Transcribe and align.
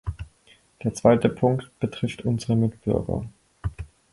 Der 0.83 0.95
zweite 0.95 1.29
Punkt 1.29 1.69
betrifft 1.79 2.25
unsere 2.25 2.55
Mitbürger. 2.55 3.23